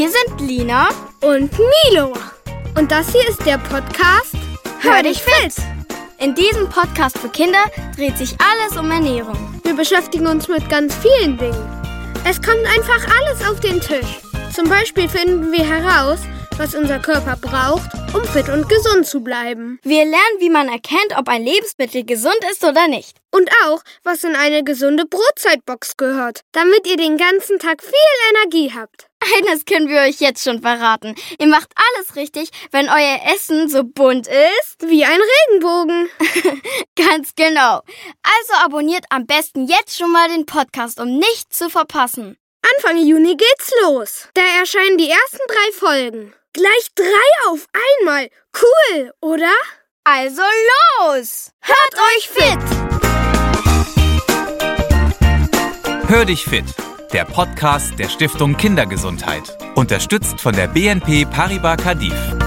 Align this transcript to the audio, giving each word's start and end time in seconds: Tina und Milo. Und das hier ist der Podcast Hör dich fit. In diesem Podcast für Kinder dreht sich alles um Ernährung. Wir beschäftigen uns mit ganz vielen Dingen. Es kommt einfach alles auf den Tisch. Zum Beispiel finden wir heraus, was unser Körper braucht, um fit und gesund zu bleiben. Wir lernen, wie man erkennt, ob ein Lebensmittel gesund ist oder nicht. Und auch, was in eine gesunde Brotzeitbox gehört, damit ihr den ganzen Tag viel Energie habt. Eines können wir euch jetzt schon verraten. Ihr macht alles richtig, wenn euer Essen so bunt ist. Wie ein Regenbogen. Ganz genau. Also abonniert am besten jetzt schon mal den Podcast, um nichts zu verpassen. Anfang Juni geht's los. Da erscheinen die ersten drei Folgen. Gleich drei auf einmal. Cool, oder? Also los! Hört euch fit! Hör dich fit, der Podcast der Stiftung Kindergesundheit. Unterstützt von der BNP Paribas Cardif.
Tina 0.00 0.88
und 1.20 1.52
Milo. 1.58 2.14
Und 2.74 2.90
das 2.90 3.12
hier 3.12 3.28
ist 3.28 3.44
der 3.44 3.58
Podcast 3.58 4.34
Hör 4.80 5.02
dich 5.02 5.20
fit. 5.20 5.54
In 6.18 6.34
diesem 6.34 6.70
Podcast 6.70 7.18
für 7.18 7.28
Kinder 7.28 7.64
dreht 7.96 8.16
sich 8.16 8.34
alles 8.40 8.78
um 8.78 8.90
Ernährung. 8.90 9.60
Wir 9.62 9.76
beschäftigen 9.76 10.26
uns 10.26 10.48
mit 10.48 10.66
ganz 10.70 10.94
vielen 10.96 11.36
Dingen. 11.36 11.82
Es 12.24 12.40
kommt 12.40 12.64
einfach 12.74 13.06
alles 13.20 13.46
auf 13.46 13.60
den 13.60 13.78
Tisch. 13.78 14.20
Zum 14.54 14.70
Beispiel 14.70 15.06
finden 15.06 15.52
wir 15.52 15.66
heraus, 15.66 16.20
was 16.60 16.74
unser 16.74 16.98
Körper 16.98 17.36
braucht, 17.40 17.88
um 18.14 18.22
fit 18.22 18.50
und 18.50 18.68
gesund 18.68 19.06
zu 19.06 19.20
bleiben. 19.20 19.78
Wir 19.82 20.04
lernen, 20.04 20.40
wie 20.40 20.50
man 20.50 20.68
erkennt, 20.68 21.16
ob 21.16 21.26
ein 21.30 21.42
Lebensmittel 21.42 22.04
gesund 22.04 22.36
ist 22.52 22.62
oder 22.64 22.86
nicht. 22.86 23.16
Und 23.30 23.48
auch, 23.64 23.80
was 24.04 24.24
in 24.24 24.36
eine 24.36 24.62
gesunde 24.62 25.06
Brotzeitbox 25.06 25.96
gehört, 25.96 26.42
damit 26.52 26.86
ihr 26.86 26.98
den 26.98 27.16
ganzen 27.16 27.58
Tag 27.58 27.82
viel 27.82 27.94
Energie 28.34 28.72
habt. 28.74 29.08
Eines 29.38 29.64
können 29.64 29.88
wir 29.88 30.02
euch 30.02 30.20
jetzt 30.20 30.44
schon 30.44 30.60
verraten. 30.60 31.14
Ihr 31.38 31.46
macht 31.46 31.72
alles 31.76 32.16
richtig, 32.16 32.50
wenn 32.72 32.90
euer 32.90 33.20
Essen 33.34 33.70
so 33.70 33.82
bunt 33.82 34.26
ist. 34.26 34.86
Wie 34.86 35.06
ein 35.06 35.18
Regenbogen. 35.48 36.10
Ganz 36.94 37.34
genau. 37.36 37.80
Also 38.22 38.64
abonniert 38.64 39.06
am 39.08 39.24
besten 39.26 39.66
jetzt 39.66 39.96
schon 39.96 40.12
mal 40.12 40.28
den 40.28 40.44
Podcast, 40.44 41.00
um 41.00 41.16
nichts 41.18 41.56
zu 41.56 41.70
verpassen. 41.70 42.36
Anfang 42.82 42.96
Juni 42.96 43.36
geht's 43.36 43.70
los. 43.82 44.28
Da 44.32 44.40
erscheinen 44.58 44.96
die 44.96 45.10
ersten 45.10 45.38
drei 45.48 45.72
Folgen. 45.72 46.32
Gleich 46.54 46.88
drei 46.94 47.50
auf 47.50 47.66
einmal. 48.00 48.30
Cool, 48.58 49.12
oder? 49.20 49.52
Also 50.04 50.40
los! 50.98 51.50
Hört 51.60 51.94
euch 52.16 52.28
fit! 52.30 52.58
Hör 56.08 56.24
dich 56.24 56.44
fit, 56.44 56.64
der 57.12 57.26
Podcast 57.26 57.98
der 57.98 58.08
Stiftung 58.08 58.56
Kindergesundheit. 58.56 59.58
Unterstützt 59.74 60.40
von 60.40 60.54
der 60.54 60.68
BNP 60.68 61.26
Paribas 61.26 61.76
Cardif. 61.76 62.39